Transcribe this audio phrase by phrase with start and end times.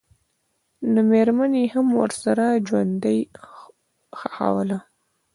[0.93, 3.19] نومېرمن یې هم ورسره ژوندۍ
[4.19, 4.79] ښخوله.